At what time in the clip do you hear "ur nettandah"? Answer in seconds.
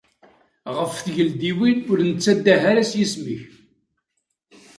1.91-2.63